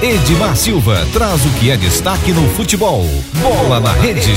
[0.00, 3.02] Edmar Silva traz o que é destaque no futebol.
[3.42, 4.30] Bola na rede.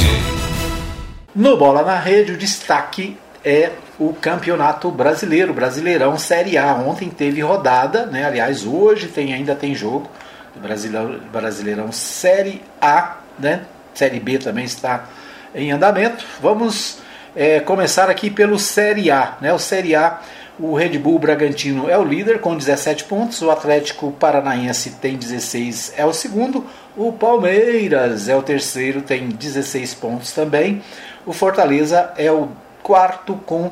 [1.36, 3.16] No Bola na Rede, o destaque
[3.46, 3.70] é
[4.00, 6.74] o Campeonato Brasileiro, Brasileirão Série A.
[6.74, 8.26] Ontem teve rodada, né?
[8.26, 10.10] Aliás, hoje tem, ainda tem jogo
[10.56, 13.62] Brasileirão, Brasileirão Série A, né?
[13.94, 15.06] Série B também está
[15.54, 16.26] em andamento.
[16.42, 16.98] Vamos
[17.36, 19.54] é, começar aqui pelo Série A, né?
[19.54, 20.22] O Série A,
[20.62, 25.94] o Red Bull Bragantino é o líder com 17 pontos, o Atlético Paranaense tem 16,
[25.98, 26.64] é o segundo,
[26.96, 30.84] o Palmeiras é o terceiro, tem 16 pontos também.
[31.26, 32.50] O Fortaleza é o
[32.84, 33.72] quarto com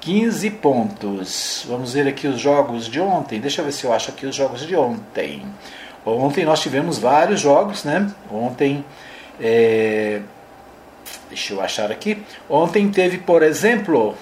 [0.00, 1.66] 15 pontos.
[1.68, 3.38] Vamos ver aqui os jogos de ontem.
[3.38, 5.42] Deixa eu ver se eu acho aqui os jogos de ontem.
[6.06, 8.10] Ontem nós tivemos vários jogos, né?
[8.32, 8.82] Ontem,
[9.38, 10.22] é...
[11.28, 12.22] deixa eu achar aqui.
[12.48, 14.14] Ontem teve, por exemplo,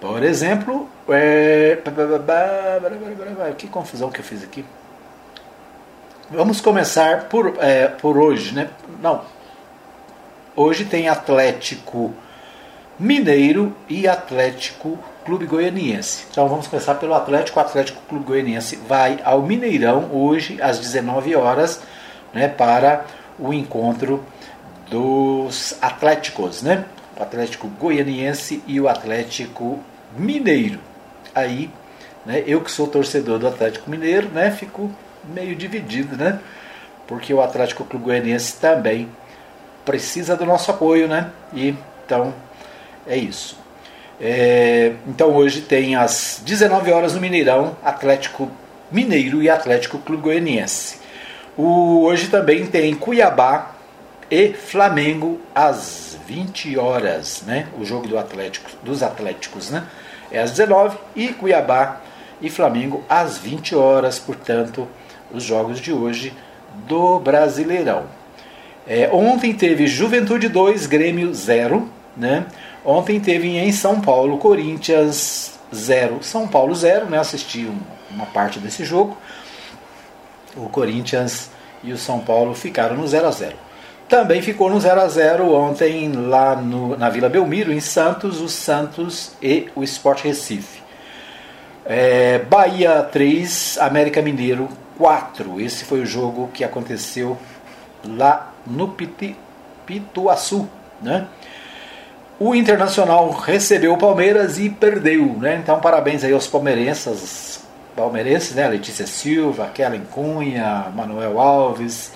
[0.00, 1.78] por exemplo, é...
[3.56, 4.64] que confusão que eu fiz aqui.
[6.30, 8.68] Vamos começar por, é, por hoje, né?
[9.00, 9.22] Não,
[10.56, 12.14] Hoje tem Atlético
[12.98, 16.24] Mineiro e Atlético Clube Goianiense.
[16.30, 17.58] Então vamos começar pelo Atlético.
[17.58, 21.82] O Atlético Clube Goianiense vai ao Mineirão hoje às 19 horas,
[22.32, 23.04] né, para
[23.38, 24.24] o encontro
[24.88, 26.86] dos Atléticos, né?
[27.16, 29.80] O Atlético Goianiense e o Atlético
[30.16, 30.78] Mineiro.
[31.34, 31.70] Aí,
[32.24, 34.90] né, eu que sou torcedor do Atlético Mineiro, né, fico
[35.24, 36.38] meio dividido, né?
[37.06, 39.08] Porque o Atlético Clube Goianiense também
[39.84, 41.30] precisa do nosso apoio, né?
[41.54, 42.34] E então
[43.06, 43.58] é isso.
[44.20, 48.50] É, então hoje tem às 19 horas no Mineirão, Atlético
[48.90, 50.98] Mineiro e Atlético Clube Goianiense.
[51.56, 53.75] O, hoje também tem Cuiabá
[54.30, 57.68] e Flamengo às 20 horas, né?
[57.78, 59.86] O jogo do Atlético, dos Atléticos, né?
[60.30, 62.00] É às 19 e Cuiabá
[62.40, 64.88] e Flamengo às 20 horas, portanto,
[65.32, 66.32] os jogos de hoje
[66.88, 68.04] do Brasileirão.
[68.86, 71.88] É, ontem teve Juventude 2, Grêmio 0.
[72.16, 72.46] Né?
[72.84, 76.22] Ontem teve em São Paulo, Corinthians 0.
[76.22, 77.18] São Paulo 0, né?
[77.18, 77.70] assisti
[78.10, 79.16] uma parte desse jogo.
[80.56, 81.50] O Corinthians
[81.84, 83.65] e o São Paulo ficaram no 0 a 0
[84.08, 88.48] Também ficou no 0 a 0 ontem lá no, na Vila Belmiro, em Santos, o
[88.48, 90.80] Santos e o Sport Recife.
[91.84, 95.60] É, Bahia 3, América Mineiro 4.
[95.60, 97.36] Esse foi o jogo que aconteceu
[98.04, 99.36] lá no Piti,
[99.84, 100.68] Pituaçu.
[101.02, 101.26] Né?
[102.38, 105.36] O Internacional recebeu o Palmeiras e perdeu.
[105.38, 105.58] Né?
[105.60, 107.64] Então, parabéns aí aos palmeirenses,
[107.96, 108.68] palmeirenses né?
[108.68, 112.12] Letícia Silva, Kellen Cunha, Manuel Alves,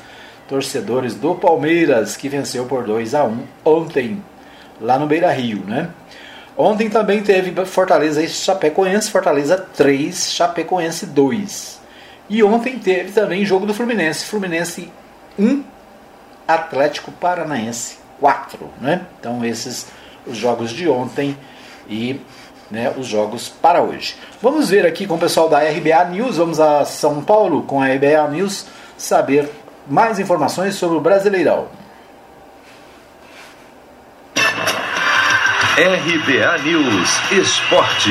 [0.51, 4.21] torcedores do Palmeiras, que venceu por 2 a 1 ontem,
[4.81, 5.63] lá no Beira Rio.
[5.65, 5.89] Né?
[6.57, 11.81] Ontem também teve Fortaleza e Chapecoense, Fortaleza 3, Chapecoense 2.
[12.29, 14.91] E ontem teve também jogo do Fluminense, Fluminense
[15.39, 15.63] 1,
[16.49, 18.69] Atlético Paranaense 4.
[18.81, 19.03] Né?
[19.21, 19.87] Então, esses
[20.27, 21.37] os jogos de ontem
[21.89, 22.21] e
[22.71, 24.17] né, os jogos para hoje.
[24.43, 27.87] Vamos ver aqui com o pessoal da RBA News, vamos a São Paulo com a
[27.87, 28.67] RBA News
[28.99, 29.49] saber
[29.87, 31.69] mais informações sobre o Brasileirão.
[35.77, 38.11] RBA News Esporte.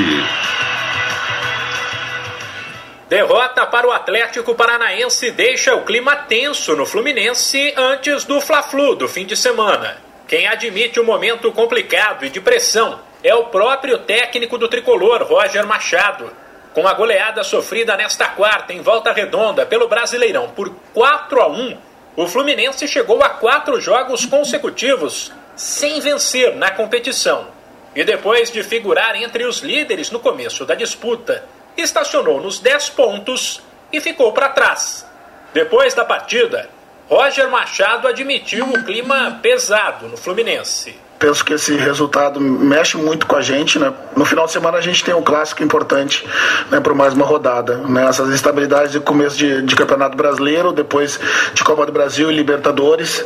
[3.07, 9.07] Derrota para o Atlético Paranaense deixa o clima tenso no Fluminense antes do Fla-Flu do
[9.07, 9.97] fim de semana.
[10.27, 15.23] Quem admite o um momento complicado e de pressão é o próprio técnico do tricolor,
[15.23, 16.31] Roger Machado.
[16.73, 21.77] Com a goleada sofrida nesta quarta em volta redonda pelo Brasileirão por 4 a 1,
[22.15, 27.47] o Fluminense chegou a quatro jogos consecutivos sem vencer na competição.
[27.95, 31.43] E depois de figurar entre os líderes no começo da disputa,
[31.75, 35.05] estacionou nos 10 pontos e ficou para trás.
[35.51, 36.69] Depois da partida,
[37.09, 43.35] Roger Machado admitiu o clima pesado no Fluminense penso que esse resultado mexe muito com
[43.35, 43.93] a gente, né?
[44.15, 46.25] No final de semana a gente tem um clássico importante,
[46.71, 48.07] né, por mais uma rodada, né?
[48.07, 51.19] Essas instabilidades de começo de, de campeonato brasileiro, depois
[51.53, 53.25] de Copa do Brasil e Libertadores,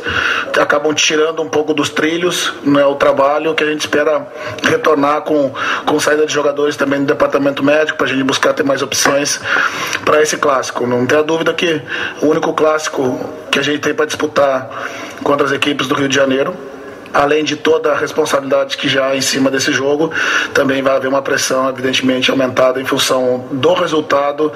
[0.58, 4.26] acabam tirando um pouco dos trilhos, né, o trabalho que a gente espera
[4.62, 5.52] retornar com,
[5.86, 9.40] com saída de jogadores também do departamento médico para a gente buscar ter mais opções
[10.04, 10.84] para esse clássico.
[10.86, 11.80] Não tenha dúvida que
[12.20, 13.20] o único clássico
[13.50, 14.68] que a gente tem para disputar
[15.22, 16.73] contra as equipes do Rio de Janeiro
[17.14, 20.12] além de toda a responsabilidade que já há em cima desse jogo,
[20.52, 24.52] também vai haver uma pressão, evidentemente, aumentada em função do resultado,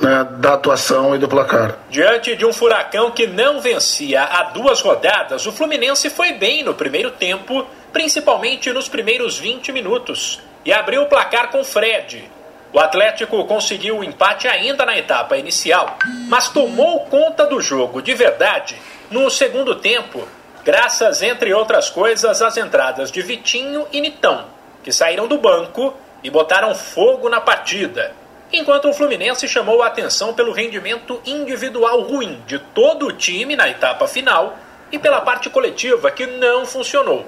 [0.00, 1.76] né, da atuação e do placar.
[1.90, 6.74] Diante de um furacão que não vencia há duas rodadas, o Fluminense foi bem no
[6.74, 12.30] primeiro tempo, principalmente nos primeiros 20 minutos, e abriu o placar com Fred.
[12.72, 15.98] O Atlético conseguiu o empate ainda na etapa inicial,
[16.28, 18.76] mas tomou conta do jogo de verdade
[19.10, 20.26] no segundo tempo,
[20.66, 24.46] graças, entre outras coisas, às entradas de Vitinho e Nitão,
[24.82, 28.12] que saíram do banco e botaram fogo na partida.
[28.52, 33.68] Enquanto o Fluminense chamou a atenção pelo rendimento individual ruim de todo o time na
[33.68, 34.58] etapa final
[34.90, 37.24] e pela parte coletiva que não funcionou.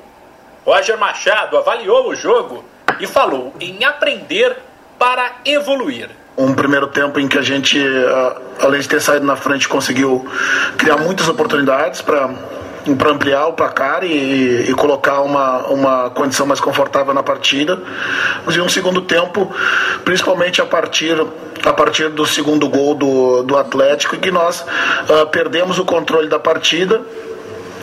[0.64, 2.64] Roger Machado avaliou o jogo
[2.98, 4.56] e falou em aprender
[4.98, 6.10] para evoluir.
[6.36, 7.80] Um primeiro tempo em que a gente,
[8.60, 10.28] além de ter saído na frente, conseguiu
[10.76, 12.30] criar muitas oportunidades para
[12.96, 17.80] para ampliar o placar e, e, colocar uma, uma condição mais confortável na partida.
[18.48, 19.52] E um segundo tempo,
[20.04, 21.16] principalmente a partir,
[21.64, 26.28] a partir do segundo gol do, do Atlético, em que nós uh, perdemos o controle
[26.28, 27.00] da partida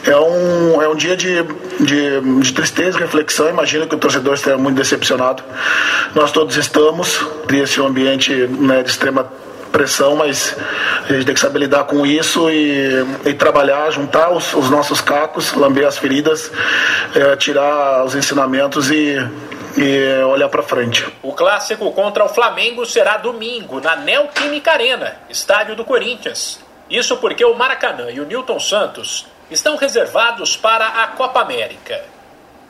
[0.05, 1.43] é um, é um dia de,
[1.79, 3.49] de, de tristeza reflexão.
[3.49, 5.43] Imagino que o torcedor esteja muito decepcionado.
[6.13, 7.19] Nós todos estamos.
[7.79, 9.27] Um ambiente né, de extrema
[9.75, 10.55] pressão, mas
[11.03, 15.01] a gente tem que saber lidar com isso e, e trabalhar, juntar os, os, nossos
[15.01, 16.49] cacos, lamber as feridas,
[17.13, 19.17] é, tirar os ensinamentos e,
[19.75, 21.05] e olhar para frente.
[21.21, 26.57] O clássico contra o Flamengo será domingo na Neoquímica Arena, estádio do Corinthians.
[26.89, 32.01] Isso porque o Maracanã e o Newton Santos estão reservados para a Copa América.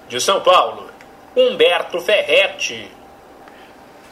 [0.10, 0.90] De São Paulo,
[1.36, 2.90] Humberto Ferretti.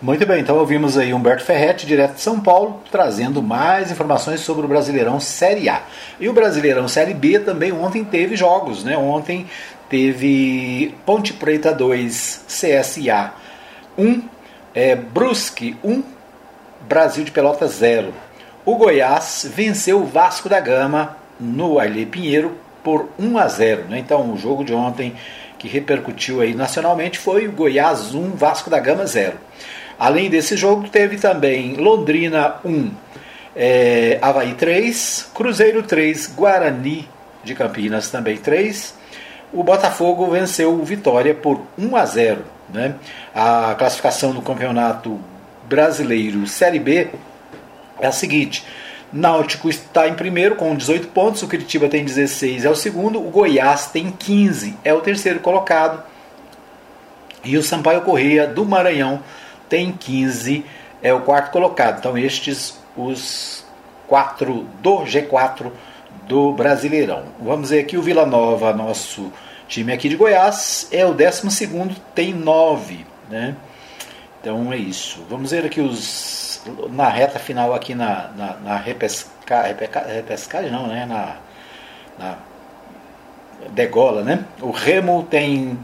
[0.04, 4.66] Muito bem, então ouvimos aí Humberto Ferretti, direto de São Paulo, trazendo mais informações sobre
[4.66, 5.82] o Brasileirão Série A.
[6.20, 8.98] E o Brasileirão Série B também ontem teve jogos, né?
[8.98, 9.48] Ontem
[9.90, 13.32] teve Ponte Preta 2, CSA
[13.98, 14.24] 1,
[14.76, 16.04] é, Brusque 1,
[16.82, 18.14] Brasil de Pelotas 0.
[18.66, 23.86] O Goiás venceu o Vasco da Gama no Arley Pinheiro por 1 a 0.
[23.86, 24.00] Né?
[24.00, 25.16] Então, o jogo de ontem
[25.58, 29.38] que repercutiu aí nacionalmente foi o Goiás 1, Vasco da Gama 0.
[29.98, 32.92] Além desse jogo, teve também Londrina 1,
[33.56, 37.08] é, Havaí 3, Cruzeiro 3, Guarani
[37.44, 38.96] de Campinas também 3.
[39.52, 42.46] O Botafogo venceu o Vitória por 1 a 0.
[42.74, 42.96] Né?
[43.36, 45.20] A classificação do campeonato
[45.66, 47.10] brasileiro Série B
[48.00, 48.66] é a seguinte:
[49.12, 53.30] Náutico está em primeiro com 18 pontos, o Curitiba tem 16, é o segundo, o
[53.30, 56.04] Goiás tem 15, é o terceiro colocado.
[57.44, 59.22] E o Sampaio Correia do Maranhão
[59.74, 60.64] tem 15,
[61.02, 61.98] é o quarto colocado.
[61.98, 63.66] Então estes os
[64.08, 65.72] quatro do G4
[66.28, 67.24] do Brasileirão.
[67.42, 69.34] Vamos ver aqui o Vila Nova, nosso
[69.68, 73.56] time aqui de Goiás, é o 12 segundo, tem 9, né?
[74.40, 75.26] Então é isso.
[75.28, 76.62] Vamos ver aqui os
[76.92, 81.08] na reta final aqui na, na, na repesca, repesca, repescagem, não, né?
[81.08, 81.38] Na,
[82.20, 82.38] na
[83.72, 84.46] degola, né?
[84.62, 85.80] O Remo tem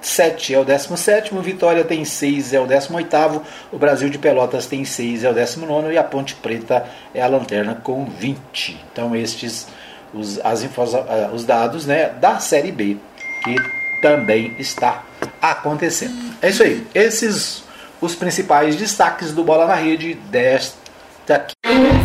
[0.00, 3.42] 7 é o 17, Vitória tem 6, é o 18,
[3.72, 7.26] o Brasil de Pelotas tem 6, é o 19 e a Ponte Preta é a
[7.26, 8.84] lanterna com 20.
[8.92, 9.66] Então estes
[10.14, 10.92] os, as infos,
[11.32, 12.96] os dados né, da Série B
[13.44, 13.56] que
[14.00, 15.04] também está
[15.40, 16.14] acontecendo.
[16.40, 16.86] É isso aí.
[16.94, 17.64] Esses
[18.00, 20.78] os principais destaques do Bola na Rede desta
[21.28, 21.54] aqui.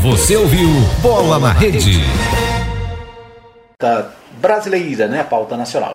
[0.01, 0.68] Você ouviu
[1.01, 2.01] Bola na Rede.
[4.39, 5.22] Brasileira, né?
[5.22, 5.92] A pauta nacional.